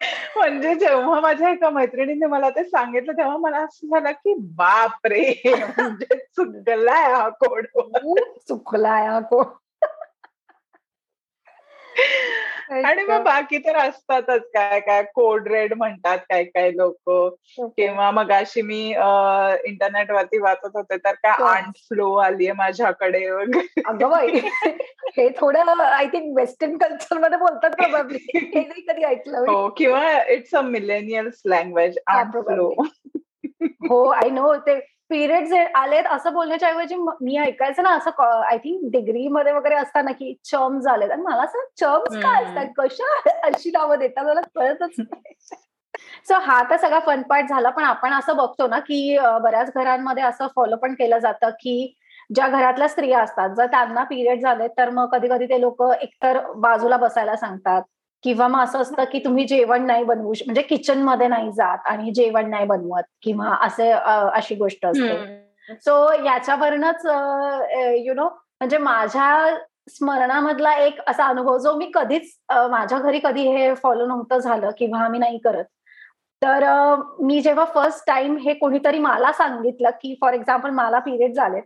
म्हणजे 0.36 0.74
जेव्हा 0.74 1.20
माझ्या 1.20 1.50
एका 1.50 1.70
मैत्रिणीने 1.70 2.26
मला 2.26 2.50
ते 2.50 2.64
सांगितलं 2.64 3.12
तेव्हा 3.12 3.36
मला 3.36 3.58
असं 3.58 3.86
झालं 3.86 4.10
की 4.10 4.34
बाप 4.38 5.06
रे 5.06 5.52
म्हणजे 5.54 6.16
चुकलाय 6.16 7.12
हा 7.12 7.28
कोड. 7.28 7.66
चुकलाय 8.48 9.06
हा 9.06 9.20
कोड. 9.20 9.46
आणि 12.84 13.02
मग 13.02 13.22
बाकी 13.22 13.58
तर 13.58 13.76
असतातच 13.76 14.42
काय 14.42 14.80
काय 14.80 15.02
कोड 15.14 15.48
रेड 15.48 15.74
म्हणतात 15.74 16.18
काय 16.18 16.44
काय 16.44 16.70
लोक. 16.70 17.10
किंवा 17.60 18.10
मग 18.10 18.30
अशी 18.32 18.62
मी 18.62 18.88
इंटरनेट 19.64 20.10
वरती 20.10 20.38
वाचत 20.38 20.70
होते 20.74 20.96
तर 20.96 21.12
काय 21.12 21.44
आंट 21.44 21.76
फ्लो 21.76 22.14
आलीये 22.14 22.52
माझ्याकडे 22.52 23.30
वगैरे. 23.30 23.82
हे 25.16 25.28
थोडं 25.30 25.80
आय 25.80 26.06
थिंक 26.06 26.36
वेस्टर्न 26.36 26.76
कल्चरमध्ये 26.76 27.38
बोलतात 27.38 27.70
प्रोबॅबली 27.70 28.18
हे 28.34 28.60
नाही 28.60 28.80
कधी 28.80 29.02
ऐकलं 29.02 29.38
हो 29.38 29.68
किंवा 29.68 30.22
इट्स 30.22 30.54
अ 30.54 30.60
मिलेनियल्स 30.60 31.42
लँग्वेज 31.44 31.98
हो 33.90 34.08
आय 34.08 34.30
नो 34.30 34.54
ते 34.56 34.78
पिरियड्स 35.08 35.52
आलेत 35.74 36.04
असं 36.04 36.32
बोलण्याच्या 36.32 36.68
ऐवजी 36.68 36.94
मी 37.20 37.36
ऐकायचं 37.36 37.82
ना 37.82 37.90
असं 37.90 38.42
आय 38.50 38.58
थिंक 38.58 38.80
डिग्री 38.92 39.28
मध्ये 39.28 39.52
वगैरे 39.52 39.74
असताना 39.74 40.12
की 40.12 40.34
चर्म 40.44 40.80
झालेत 40.80 41.10
आणि 41.10 41.22
मला 41.22 41.42
असं 41.42 41.58
चर्म्स 41.80 42.16
काय 42.22 42.44
असतात? 42.44 42.66
कशा 42.78 43.30
अशी 43.42 43.70
नावं 43.70 43.98
देतात? 43.98 44.24
मला 44.24 44.40
कळतच 44.40 44.96
सो 46.28 46.34
हा 46.34 46.70
तर 46.70 46.76
सगळा 46.76 46.98
फन 46.98 47.22
पार्ट 47.22 47.46
झाला. 47.48 47.70
पण 47.70 47.84
आपण 47.84 48.12
असं 48.12 48.36
बघतो 48.36 48.66
ना 48.68 48.78
की 48.78 49.18
बऱ्याच 49.42 49.70
घरांमध्ये 49.74 50.22
असं 50.22 50.46
फॉलो 50.56 50.76
पण 50.76 50.94
केलं 50.94 51.18
जातं 51.18 51.50
की 51.50 51.94
ज्या 52.30 52.48
घरातल्या 52.48 52.88
स्त्रिया 52.88 53.20
असतात 53.20 53.50
जर 53.50 53.66
त्यांना 53.66 54.02
पिरियड 54.04 54.40
झाले 54.40 54.66
तर 54.68 54.90
मग 54.90 55.08
कधी 55.12 55.28
कधी 55.28 55.46
ते 55.46 55.60
लोक 55.60 55.82
एकतर 55.92 56.40
बाजूला 56.56 56.96
बसायला 56.96 57.36
सांगतात 57.36 57.82
किंवा 58.24 58.48
मग 58.48 58.62
असं 58.62 58.78
असतं 58.78 59.04
की 59.04 59.18
तुम्ही 59.18 59.44
जेवण 59.46 59.86
नाही 59.86 60.04
बनवू 60.04 60.32
म्हणजे 60.46 60.62
किचनमध्ये 60.62 61.28
नाही 61.28 61.50
जात 61.52 61.86
आणि 61.86 62.10
जेवण 62.10 62.50
नाही 62.50 62.66
बनवत 62.66 63.02
किंवा 63.22 63.54
असे 63.66 63.90
अशी 63.90 64.54
गोष्ट 64.54 64.86
असते. 64.86 65.16
सो 65.74 66.12
याच्यावरनच 66.24 67.06
यु 68.06 68.14
नो 68.14 68.24
म्हणजे 68.24 68.78
माझ्या 68.78 69.56
स्मरणामधला 69.90 70.72
एक 70.76 71.00
असा 71.06 71.24
अनुभव 71.24 71.58
जो 71.58 71.74
मी 71.76 71.90
कधीच 71.94 72.36
माझ्या 72.70 72.98
घरी 72.98 73.18
कधी 73.24 73.46
हे 73.48 73.74
फॉलो 73.74 74.06
नव्हतं 74.06 74.38
झालं 74.38 74.70
किंवा 74.78 75.00
आम्ही 75.00 75.20
नाही 75.20 75.38
करत. 75.38 75.64
तर 76.42 76.64
मी 77.20 77.40
जेव्हा 77.40 77.64
फर्स्ट 77.74 78.06
टाइम 78.06 78.36
हे 78.36 78.54
कोणीतरी 78.54 78.98
मला 78.98 79.32
सांगितलं 79.32 79.90
की 80.02 80.14
फॉर 80.20 80.32
एक्झाम्पल 80.32 80.70
मला 80.70 80.98
पिरियड 80.98 81.34
झाले 81.34 81.60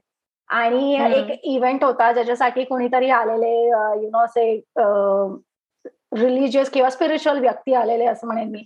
आणि 0.49 0.95
एक 1.15 1.31
इव्हेंट 1.45 1.85
होता 1.85 2.11
ज्याच्यासाठी 2.13 2.65
कोणीतरी 2.65 3.11
आलेले 3.11 3.55
यु 4.03 4.09
नो 4.11 4.25
असे 4.25 4.51
रिलिजियस 6.17 6.71
किंवा 6.71 6.91
स्पिरिच्युअल 6.91 7.39
व्यक्ती 7.41 7.75
आलेले 7.75 8.07
असं 8.07 8.27
म्हणेन 8.27 8.51
मी. 8.51 8.65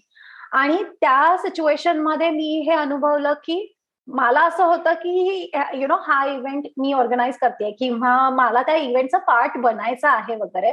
आणि 0.53 0.77
त्या 1.01 1.37
सिच्युएशनमध्ये 1.39 2.31
मी 2.31 2.61
हे 2.69 2.73
अनुभवलं 2.73 3.33
की 3.45 3.67
मला 4.09 4.41
असं 4.41 4.65
होतं 4.65 4.95
की 4.95 5.51
यु 5.75 5.87
नो 5.87 5.97
हा 6.03 6.25
इव्हेंट 6.27 6.67
मी 6.79 6.93
ऑर्गनाईज 6.93 7.37
करते 7.41 7.71
किंवा 7.79 8.29
मला 8.31 8.63
त्या 8.63 8.75
इव्हेंटचा 8.77 9.19
पार्ट 9.19 9.57
बनायचा 9.59 10.11
आहे 10.11 10.37
वगैरे 10.37 10.73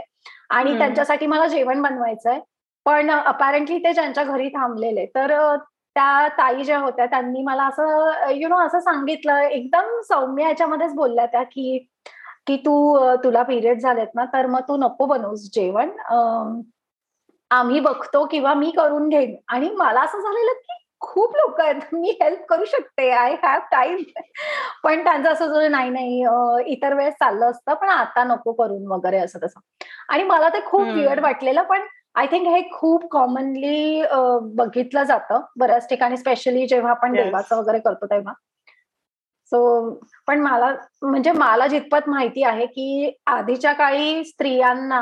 आणि 0.50 0.78
त्यांच्यासाठी 0.78 1.28
मला 1.28 1.48
जेवण 1.48 1.82
बनवायचं 1.82 2.30
आहे 2.30 2.40
पण 2.86 3.10
अपॅरेंटली 3.12 3.78
ते 3.78 3.94
ज्यांच्या 3.94 4.24
घरी 4.24 4.50
थांबलेले. 4.50 5.06
तर 5.06 5.34
त्या 5.96 6.28
ताई 6.28 6.64
ज्या 6.64 6.80
होत्या 6.80 7.06
त्यांनी 7.06 7.42
मला 7.44 7.64
असं 7.64 8.30
यु 8.32 8.48
नो 8.50 8.58
असं 8.58 8.80
सांगितलं 8.80 9.38
एकदम 9.38 10.00
सौम्य 10.02 10.44
याच्यामध्येच 10.44 10.94
बोलल्या 10.94 11.26
त्या 11.26 11.44
की 11.44 11.78
की 12.48 12.58
तू 12.58 12.98
तुला 13.24 13.44
पिरियड 13.44 13.80
झालेत 13.80 14.08
ना 14.16 14.26
तर 14.26 14.46
मग 14.46 14.60
तू 14.60 14.78
नको 14.78 15.06
बनवूस 15.06 15.50
जेवण. 15.54 15.90
आम्ही 17.52 17.80
बघतो 17.80 18.26
किंवा 18.26 18.54
मी 18.54 18.72
करून 18.72 19.10
घेईन. 19.10 19.36
आणि 19.48 19.70
मला 19.70 20.02
असं 20.02 20.20
झालेलं 20.20 20.54
की 20.54 20.80
खूप 21.00 21.36
लोक 21.36 21.62
आहेत. 21.62 21.76
मी 21.94 22.18
हेल्प 22.22 22.46
करू 22.50 22.66
शकते. 22.66 23.10
आय 23.12 23.36
हॅव 23.44 23.60
टाइम 23.72 23.98
पण 24.84 25.04
त्यांचं 25.04 25.32
असं 25.32 25.72
नाही 25.72 25.90
नाही 25.90 26.24
इतर 26.72 26.94
वेळेस 26.94 27.14
चाललं 27.14 27.46
असतं 27.46 27.74
पण 27.74 27.90
आता 27.90 28.24
नको 28.24 28.52
करून 28.54 28.88
वगैरे 28.88 29.18
असं 29.18 29.40
तसं. 29.44 29.60
आणि 30.10 30.24
मला 30.24 30.50
ते 30.50 30.66
खूप 30.66 30.88
विअर्ड 30.88 31.20
वाटलेलं 31.20 31.62
पण 31.62 31.82
आय 32.16 32.28
थिंक 32.28 32.48
हे 32.48 32.62
खूप 32.72 33.06
कॉमनली 33.12 34.04
बघितलं 34.56 35.04
जातं 35.04 35.42
बऱ्याच 35.60 35.88
ठिकाणी 35.90 36.18
स्पेशली 36.18 36.66
जेव्हा 36.68 36.92
आपण 36.92 37.14
देवाचं 37.14 37.58
वगैरे 37.58 37.80
करतो 37.80 38.06
तेव्हा. 38.06 38.34
सो 39.52 39.90
पण 40.28 40.40
मला 40.42 40.72
म्हणजे 41.02 41.32
मला 41.32 41.68
जितपत 41.68 42.10
माहिती 42.10 42.44
आहे 42.44 42.66
की 42.66 43.12
आधीच्या 43.28 43.74
काळी 43.74 44.24
स्त्रियांना 44.26 45.02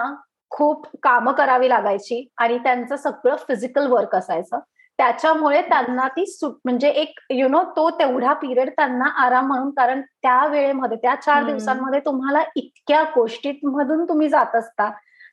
खूप 0.51 0.87
कामं 1.03 1.31
करावी 1.31 1.69
लागायची 1.69 2.27
आणि 2.37 2.57
त्यांचं 2.57 2.95
सगळं 2.95 3.35
फिजिकल 3.47 3.87
वर्क 3.87 4.15
असायचं. 4.15 4.59
त्याच्यामुळे 4.99 5.61
त्यांना 5.61 6.07
ती 6.07 6.23
म्हणजे 6.43 6.89
एक 6.89 7.19
यु 7.29 7.47
नो 7.47 7.63
तो 7.75 7.89
तेवढा 7.89 8.33
पिरियड 8.33 8.69
त्यांना 8.69 9.05
आराम 9.23 9.47
म्हणून 9.47 9.69
कारण 9.69 10.01
त्या 10.01 10.45
वेळेमध्ये 10.47 10.97
त्या 10.97 11.15
चार 11.15 11.43
दिवसांमध्ये 11.45 11.99
तुम्हाला 11.99 12.43
इतक्या 12.55 13.03
गोष्टींमधून 13.15 14.03
तुम्ही 14.09 14.29
जात 14.29 14.55
असता. 14.55 14.89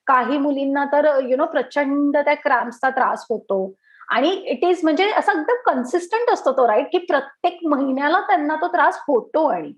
काही 0.08 0.38
मुलींना 0.38 0.84
तर 0.92 1.08
यु 1.28 1.36
नो 1.36 1.46
प्रचंड 1.46 2.16
त्या 2.16 2.34
क्रॅम्पचा 2.34 2.90
त्रास 2.90 3.26
होतो. 3.30 3.74
आणि 4.08 4.28
इट 4.28 4.64
इज 4.64 4.80
म्हणजे 4.84 5.10
असा 5.10 5.32
एकदम 5.32 5.60
कन्सिस्टंट 5.66 6.30
असतो 6.32 6.52
तो 6.52 6.66
राईट 6.68 6.86
की 6.92 6.98
प्रत्येक 6.98 7.58
महिन्याला 7.64 8.20
त्यांना 8.20 8.54
तो 8.56 8.66
त्रास 8.66 8.98
होतो 9.08 9.44
आणि. 9.46 9.72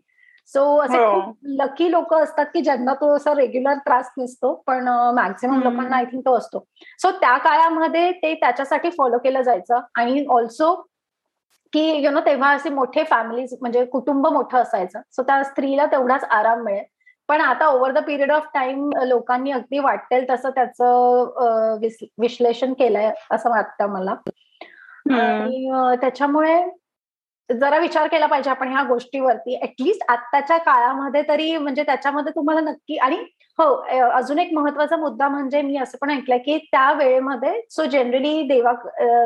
सो 0.53 0.63
असे 0.79 0.99
हो. 0.99 1.21
लकी 1.59 1.91
लोक 1.91 2.15
असतात 2.15 2.47
की 2.55 2.61
ज्यांना 2.61 2.95
तो 2.95 3.15
असा 3.17 3.35
रेग्युलर 3.35 3.75
त्रास 3.75 4.11
नसतो 4.19 4.53
पण 4.67 4.89
मॅक्झिमम 5.15 5.63
लोकांना 5.63 5.97
आय 5.97 6.05
थिंक 6.05 6.25
तो 6.27 6.37
असतो. 6.37 6.65
सो 7.03 7.11
त्या 7.11 7.37
काळामध्ये 7.39 8.11
ते 8.13 8.35
त्याच्यासाठी 8.35 8.91
फॉलो 8.91 9.19
केलं 9.19 9.43
जायचं 9.43 9.81
आणि 9.95 10.25
ऑल्सो 10.29 10.75
की 11.73 11.83
यु 12.05 12.11
नो 12.11 12.21
तेव्हा 12.21 12.51
असे 12.51 12.71
मोठे 12.71 13.05
फॅमिलीज 13.05 13.55
म्हणजे 13.61 13.85
कुटुंब 13.85 14.27
मोठं 14.27 14.59
असायचं. 14.59 15.01
सो 15.13 15.23
त्या 15.23 15.43
स्त्रीला 15.45 15.87
तेवढाच 15.87 16.25
आराम 16.25 16.63
मिळेल. 16.63 16.85
पण 17.31 17.41
आता 17.41 17.67
over 17.69 17.93
the 17.93 17.99
period 18.07 18.31
of 18.33 18.47
time 18.55 18.89
लोकांनी 19.07 19.51
अगदी 19.53 19.79
वाटेल 19.79 20.25
तसं 20.31 20.51
त्याचं 20.55 21.77
विश्लेषण 22.21 22.73
केलंय 22.73 23.11
असं 23.31 23.51
वाटतं 23.51 23.91
मला. 23.91 24.15
आणि 25.13 25.97
त्याच्यामुळे 26.01 26.57
जरा 27.51 27.79
विचार 27.79 28.07
केला 28.07 28.27
पाहिजे 28.27 28.51
आपण 28.51 28.69
ह्या 28.69 28.83
गोष्टीवरती. 28.83 29.59
ऍटलिस्ट 29.63 30.05
आत्ताच्या 30.09 30.57
काळामध्ये 30.59 31.23
तरी 31.29 31.57
म्हणजे 31.57 31.83
त्याच्यामध्ये 31.83 32.33
तुम्हाला 32.37 32.61
नक्की 32.61 32.97
आणि 32.97 33.17
हो 33.59 33.73
अजून 34.11 34.39
एक 34.39 34.53
महत्त्वाचा 34.55 34.97
मुद्दा 34.97 35.29
म्हणजे 35.29 35.63
मी 35.63 35.77
असं 35.77 35.99
पण 36.01 36.11
ऐकलंय 36.11 36.39
की 36.39 36.59
त्या 36.73 36.93
वेळेमध्ये 36.93 37.61
सो 37.71 37.85
जनरली 37.85 38.43
देवा 38.49 38.73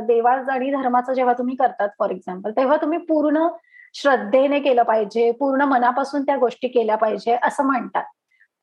देवा 0.06 0.32
आणि 0.52 0.70
धर्माचं 0.70 1.12
जेव्हा 1.12 1.34
तुम्ही 1.38 1.56
करतात 1.56 1.88
फॉर 1.99 2.11
एक्झाम्पल 2.11 2.50
तेव्हा 2.56 2.76
तुम्ही 2.76 2.99
पूर्ण 2.99 3.46
श्रद्धेने 3.94 4.58
केलं 4.60 4.82
पाहिजे 4.82 5.30
पूर्ण 5.30 5.62
मनापासून 5.68 6.22
त्या 6.22 6.36
गोष्टी 6.36 6.68
केल्या 6.68 6.96
पाहिजे 6.96 7.36
असं 7.42 7.64
म्हणतात. 7.66 8.04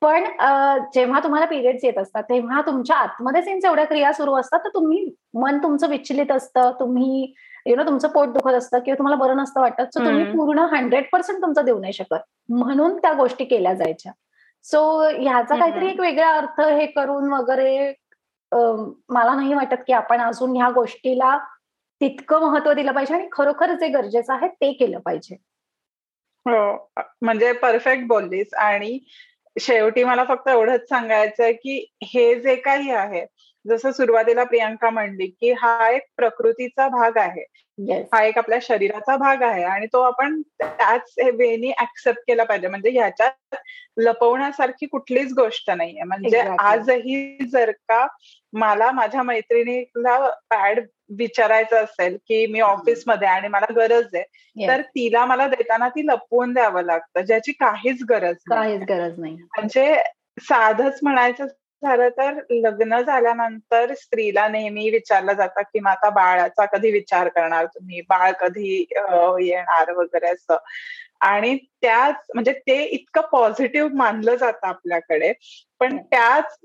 पण 0.01 0.23
जेव्हा 0.93 1.19
तुम्हाला 1.23 1.45
पिरियड्स 1.45 1.83
येत 1.83 1.97
असतात 1.97 2.23
तेव्हा 2.29 2.61
तुमच्या 2.65 2.95
आतमध्येच 2.97 3.65
एवढ्या 3.65 3.85
क्रिया 3.85 4.11
सुरू 4.13 4.35
असतात 4.35 4.59
तर 4.59 4.69
तुम्ही 4.73 5.05
मन 5.33 5.57
तुमचं 5.63 5.89
विचलित 5.89 6.31
असतं 6.31 6.71
तुम्ही 6.79 7.33
यु 7.65 7.75
नो 7.75 7.83
तुमचं 7.85 8.07
पोट 8.09 8.29
दुखत 8.33 8.53
असतं 8.53 8.79
किंवा 8.79 8.97
तुम्हाला 8.97 9.15
बरं 9.17 9.37
नसतं 9.37 9.61
वाटत 9.61 9.93
सो 9.93 10.05
तुम्ही 10.05 10.23
पूर्ण 10.31 10.59
हंड्रेड 10.71 11.05
पर्सेंट 11.11 11.41
तुमचं 11.41 11.65
देऊ 11.65 11.79
नाही 11.79 11.93
शकत. 11.93 12.19
म्हणून 12.49 12.97
त्या 12.97 13.11
गोष्टी 13.13 13.45
केल्या 13.45 13.73
जायच्या. 13.73 14.11
सो 14.65 14.81
ह्याचा 15.01 15.55
काहीतरी 15.59 15.89
एक 15.89 15.99
वेगळा 15.99 16.29
अर्थ 16.37 16.61
हे 16.61 16.85
करून 16.85 17.31
वगैरे 17.33 17.93
मला 18.51 19.33
नाही 19.35 19.53
वाटत 19.53 19.83
की 19.87 19.93
आपण 19.93 20.21
अजून 20.21 20.55
ह्या 20.55 20.69
गोष्टीला 20.75 21.37
तितकं 22.01 22.41
महत्त्व 22.41 22.73
दिलं 22.73 22.91
पाहिजे 22.91 23.13
आणि 23.13 23.27
खरोखर 23.31 23.73
जे 23.73 23.87
गरजेचं 23.87 24.33
आहे 24.33 24.47
ते 24.47 24.71
केलं 24.73 24.99
पाहिजे. 24.99 25.35
हो 26.45 27.03
म्हणजे 27.21 27.51
परफेक्ट 27.53 28.05
बोललीस 28.07 28.53
आणि 28.53 28.99
शेवटी 29.55 30.03
मला 30.03 30.23
फक्त 30.23 30.47
एवढंच 30.49 30.87
सांगायचंय 30.89 31.53
की 31.53 31.85
हे 32.03 32.33
जे 32.35 32.55
काही 32.55 32.91
आहे 32.91 33.25
जसं 33.65 33.91
सुरुवातीला 33.91 34.43
प्रियांका 34.43 34.89
म्हणली 34.89 35.27
की 35.27 35.51
हा 35.51 35.89
एक 35.89 36.03
प्रकृतीचा 36.17 36.87
भाग 36.87 37.17
आहे. 37.17 37.43
हा 38.13 38.23
एक 38.23 38.37
आपल्या 38.37 38.57
शरीराचा 38.61 39.15
भाग 39.17 39.41
आहे 39.43 39.63
आणि 39.63 39.85
तो 39.85 40.01
आपण 40.01 40.41
त्याच 40.59 41.13
वेनी 41.35 41.71
ऍक्सेप्ट 41.81 42.19
केला 42.19 42.43
पाहिजे. 42.43 42.67
म्हणजे 42.67 42.89
ह्याच्यात 42.89 43.55
लपवण्यासारखी 43.97 44.85
कुठलीच 44.85 45.33
गोष्ट 45.33 45.69
नाहीये. 45.71 46.03
म्हणजे 46.03 46.39
आजही 46.59 47.47
जर 47.51 47.71
का 47.89 48.05
मला 48.53 48.91
माझ्या 48.91 49.23
मैत्रिणीला 49.23 50.17
पॅड 50.49 50.79
विचारायचं 51.17 51.83
असेल 51.83 52.17
की 52.27 52.47
मी 52.47 52.59
ऑफिसमध्ये 52.59 53.27
आणि 53.27 53.47
मला 53.47 53.65
गरज 53.75 54.07
आहे 54.13 54.23
तर 54.67 54.81
तिला 54.81 55.25
मला 55.25 55.47
देताना 55.47 55.89
ती 55.89 56.05
लपवून 56.05 56.53
द्यावं 56.53 56.83
लागतं 56.83 57.21
ज्याची 57.21 57.51
काहीच 57.51 58.03
गरज 58.09 58.35
काहीच 58.49 58.81
गरज 58.81 59.19
नाही. 59.19 59.33
म्हणजे 59.33 59.95
साधच 60.41 60.99
म्हणायचं 61.01 61.45
झालं 61.83 62.09
तर 62.09 62.39
लग्न 62.51 63.01
झाल्यानंतर 63.01 63.93
स्त्रीला 63.93 64.47
नेहमी 64.47 64.89
विचारलं 64.89 65.33
जातं 65.33 65.61
की 65.61 65.79
मग 65.79 65.91
आता 65.91 66.09
बाळाचा 66.09 66.65
कधी 66.65 66.91
विचार 66.91 67.27
करणार 67.27 67.65
तुम्ही? 67.65 68.01
बाळ 68.01 68.31
कधी 68.31 68.85
येणार 69.41 69.91
वगैरे 69.91 70.27
असं. 70.27 70.57
आणि 71.21 71.55
त्याच 71.55 72.15
म्हणजे 72.35 72.53
ते 72.53 72.83
इतकं 72.83 73.21
पॉझिटिव्ह 73.21 73.89
मानलं 73.93 74.35
जातं 74.35 74.67
आपल्याकडे. 74.67 75.33
पण 75.79 75.97
त्याच 75.97 76.57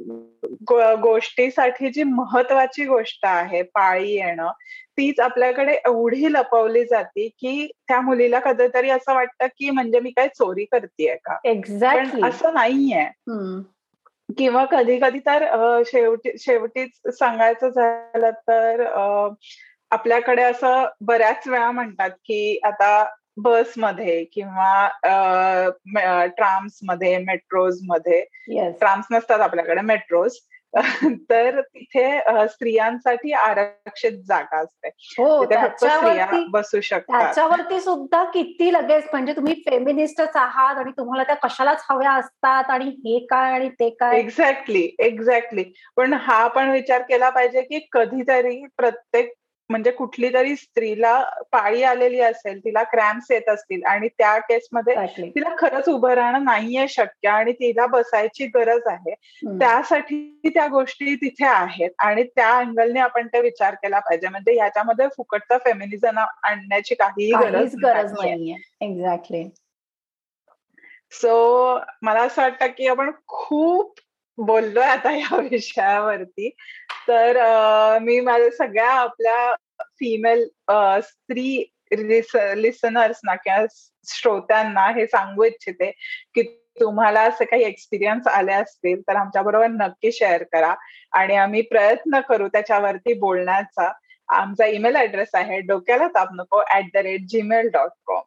गोष्टीसाठी 1.03 1.91
जी 1.91 2.03
महत्वाची 2.03 2.85
गोष्ट 2.85 3.27
आहे 3.27 3.63
पाळी 3.63 4.11
येणं 4.11 4.51
तीच 4.99 5.21
आपल्याकडे 5.21 5.73
एवढी 5.73 6.33
लपवली 6.33 6.85
जाते 6.85 7.29
की 7.29 7.71
त्या 7.89 8.01
मुलीला 8.01 8.39
कधीतरी 8.39 8.91
असं 8.91 9.15
वाटतं 9.15 9.47
की 9.47 9.71
म्हणजे 9.71 10.01
मी 10.01 10.11
काय 10.11 10.29
चोरी 10.29 10.65
करतेय 10.65 11.17
का? 11.25 11.37
एक्झॅक्ट 11.45 12.25
असं 12.25 12.55
नाहीये. 12.55 13.07
किंवा 14.39 14.65
कधी 14.65 14.99
कधी 14.99 15.19
तर 15.19 15.45
शेवटी 15.87 16.31
शेवटीच 16.39 16.91
सांगायचं 17.07 17.69
झालं 17.69 18.31
तर 18.31 18.85
आपल्याकडे 19.91 20.43
असं 20.43 20.85
बऱ्याच 21.01 21.49
वेळा 21.49 21.71
म्हणतात 21.71 22.11
की 22.11 22.61
आता 22.65 23.05
बसमध्ये 23.37 24.25
किंवा 24.25 24.89
ट्राम्समध्ये 26.27 27.19
मेट्रोजमध्ये 27.19 28.25
ट्राम्स 28.71 29.07
नसतात 29.11 29.41
आपल्याकडे 29.41 29.81
मेट्रोज. 29.81 30.37
तर 31.31 31.61
तिथे 31.61 32.19
स्त्रियांसाठी 32.49 33.33
आरक्षित 33.33 34.13
जागा 34.13 34.59
असते. 34.59 34.89
हो 34.89 35.45
स्त्रिया 35.45 36.27
बसू 36.51 36.81
शकतात. 36.81 37.21
त्याच्यावरती 37.23 37.81
सुद्धा 37.81 38.25
किती 38.25 38.73
लगेच 38.73 39.05
म्हणजे 39.13 39.33
तुम्ही 39.33 39.55
फेमिनिस्टच 39.55 40.37
आहात 40.37 40.77
आणि 40.77 40.91
तुम्हाला 40.91 41.23
त्या 41.23 41.35
कशालाच 41.35 41.85
हव्या 41.91 42.13
असतात 42.13 42.71
आणि 42.71 42.85
हे 42.85 43.19
काय 43.27 43.53
आणि 43.53 43.69
ते 43.69 43.91
काय? 43.91 44.19
एक्झॅक्टली 44.19 44.97
एक्झॅक्टली 44.99 45.65
पण 45.97 46.13
हा 46.13 46.47
पण 46.49 46.71
विचार 46.71 47.03
केला 47.03 47.31
पाहिजे 47.31 47.63
की 47.63 47.89
कधीतरी 47.93 48.67
प्रत्येक 48.77 49.33
म्हणजे 49.71 49.91
कुठली 49.91 50.33
तरी 50.35 50.57
स्त्रीला 50.57 51.23
पाळी 51.53 51.83
आलेली 51.83 52.21
असेल 52.21 52.59
तिला 52.59 52.83
क्रॅम्प्स 52.83 53.31
येत 53.31 53.49
असतील 53.49 53.85
आणि 53.85 54.09
त्या 54.09 54.39
केसमध्ये 54.39 54.95
तिला 55.35 55.55
खरंच 55.59 55.89
उभं 55.89 56.13
राहणं 56.13 56.45
नाहीये 56.45 56.89
शक्य 56.89 57.29
आणि 57.29 57.53
तिला 57.53 57.87
बसायची 57.87 58.47
गरज 58.47 58.87
आहे. 58.87 59.15
त्यासाठी 59.59 60.49
त्या 60.49 60.67
गोष्टी 60.67 61.15
तिथे 61.15 61.47
आहेत 61.47 61.91
आणि 61.99 62.23
त्या 62.23 62.57
अँगलने 62.59 63.01
आपण 63.01 63.27
ते 63.27 63.41
विचार 63.41 63.75
केला 63.75 63.99
पाहिजे. 63.99 64.29
म्हणजे 64.29 64.53
ह्याच्यामध्ये 64.53 65.09
फुकटचा 65.09 65.59
फेमिनिझम 65.59 66.19
आणण्याची 66.19 66.95
काहीही 66.95 67.33
गरज 67.33 67.77
गरज 67.83 68.13
नाहीये. 68.13 68.57
एक्झॅक्टली 68.81 69.49
सो 71.13 71.79
मला 72.03 72.21
असं 72.21 72.43
वाटतं 72.43 72.67
की 72.67 72.87
आपण 72.87 73.11
खूप 73.27 74.01
बोललोय 74.39 74.85
आता 74.85 75.11
या 75.13 75.37
विषयावरती. 75.51 76.57
तर 77.09 77.99
मी 78.03 78.21
माझ्या 78.21 78.51
सगळ्या 78.59 78.91
आपल्या 78.91 79.55
फिमेल 79.81 80.45
स्त्री 81.03 81.65
लिसनर्सना 81.93 83.35
किंवा 83.35 83.65
श्रोत्यांना 84.09 84.87
हे 84.91 85.07
सांगू 85.07 85.45
इच्छिते 85.45 85.91
की 86.35 86.43
तुम्हाला 86.81 87.21
असे 87.21 87.45
काही 87.45 87.65
एक्सपिरियन्स 87.65 88.27
आले 88.27 88.53
असतील 88.53 89.01
तर 89.01 89.17
आमच्या 89.17 89.43
बरोबर 89.43 89.67
नक्की 89.67 90.13
शेअर 90.13 90.43
करा. 90.43 90.75
आणि 91.13 91.37
आम्ही 91.37 91.63
प्रयत्न 91.63 92.21
करू 92.21 92.49
त्याच्यावरती 92.49 93.13
बोलण्याचा. 93.21 93.93
आमचा 94.29 94.67
ईमेल 94.67 94.97
ऍड्रेस 94.97 95.29
आहे 95.35 95.61
डोक्याला 95.61 96.07
ताप 96.09 96.29
नको 96.37 96.63
at 96.75 96.85
the 96.95 96.97
rate 96.97 97.27
Gmail 97.29 97.69
dot 97.73 97.91
com 98.07 98.23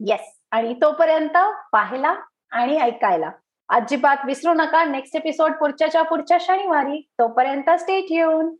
yes 0.00 0.32
आणि 0.50 0.74
तोपर्यंत 0.74 1.36
पाहायला 1.72 2.14
आणि 2.50 2.78
ऐकायला. 2.78 3.30
अजिबात 3.68 4.24
विसरू 4.26 4.52
नका. 4.54 4.84
नेक्स्ट 4.84 5.16
एपिसोड 5.16 5.52
पुढच्याच्या 5.60 6.02
पुढच्या 6.02 6.38
शनिवारी. 6.40 7.00
तोपर्यंत 7.18 7.70
स्टेट 7.80 8.10
येऊन 8.10 8.54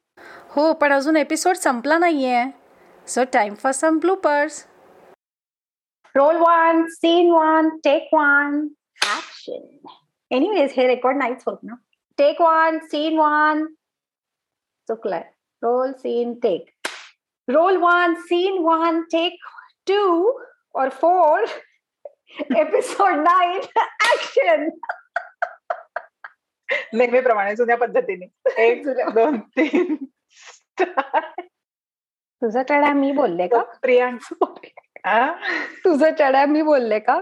हो 0.50 0.72
पण 0.72 0.92
अजून 0.92 1.16
एपिसोड 1.16 1.56
संपला 1.56 1.98
नाहीये. 1.98 2.44
So 3.06 3.24
time 3.32 3.54
for 3.54 3.72
some 3.72 3.98
bloopers 3.98 4.64
roll 6.14 6.36
one 6.36 6.84
scene 6.90 7.30
one 7.32 7.68
take 7.84 8.08
one 8.14 8.60
action 9.06 9.88
anyways 10.30 10.72
हे 10.76 10.86
रेकॉर्ड 10.86 11.16
नाहीच 11.16 11.42
होत 11.46 11.58
ना. 11.64 11.74
Take 12.18 12.40
one 12.40 12.78
scene 12.84 13.18
one 13.18 13.64
चुकलाय. 14.88 15.22
Roll 15.62 15.92
scene 15.92 16.32
take 16.42 16.88
roll 17.48 17.76
one 17.76 18.14
scene 18.20 18.58
one 18.62 19.00
take 19.12 19.38
two 19.86 20.30
और 20.74 20.88
फोर 20.90 21.46
एपिसोड 22.40 23.12
नाईन 23.12 23.60
ऍक्शन 24.12 24.68
नेहमीप्रमाणे 26.94 27.56
जुन्या 27.56 27.76
पद्धतीने. 27.76 28.26
एक 28.68 28.88
दोन 28.88 29.40
तीन 29.40 29.96
तुझं 30.80 32.62
चढा 32.62 32.92
मी 32.92 33.12
बोलले 33.12 33.46
का? 33.46 33.62
प्रियांक 33.62 34.34
तुझं 35.84 36.10
चढा 36.18 36.46
मी 36.46 36.62
बोलले 36.62 36.98
का? 36.98 37.20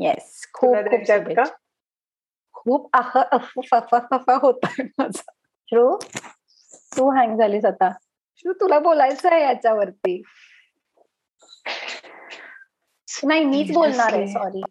येस 0.00 0.50
खूप 0.52 0.76
खूप 2.52 2.96
खूप 3.44 3.74
होत 4.30 4.60
श्रू 5.68 5.96
तू 6.96 7.10
हँग 7.16 7.38
झालीस 7.38 7.64
आता. 7.64 7.90
श्रू 8.36 8.52
तुला 8.52 8.78
बोलायचं 8.78 9.32
आहे 9.32 9.42
याच्यावरती. 9.42 10.22
नाही 13.22 13.44
मीच 13.44 13.72
बोलणार 13.72 14.12
आहे 14.12 14.26
सॉरी 14.28 14.62